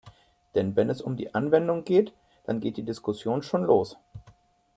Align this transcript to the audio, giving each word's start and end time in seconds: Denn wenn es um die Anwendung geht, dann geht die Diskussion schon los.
Denn 0.55 0.75
wenn 0.75 0.89
es 0.89 0.99
um 0.99 1.15
die 1.15 1.35
Anwendung 1.35 1.83
geht, 1.83 2.11
dann 2.45 2.59
geht 2.59 2.77
die 2.77 2.81
Diskussion 2.83 3.43
schon 3.43 3.65
los. 3.65 3.97